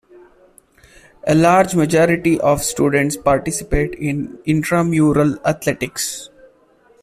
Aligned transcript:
A 1.27 1.35
large 1.35 1.75
majority 1.75 2.39
of 2.39 2.63
students 2.63 3.15
participate 3.15 3.93
in 3.93 4.39
intramural 4.45 5.37
athletics. 5.45 6.31